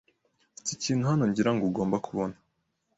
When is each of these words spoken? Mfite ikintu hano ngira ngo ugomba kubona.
Mfite 0.53 0.69
ikintu 0.77 1.03
hano 1.11 1.23
ngira 1.29 1.51
ngo 1.53 1.63
ugomba 1.69 1.97
kubona. 2.05 2.35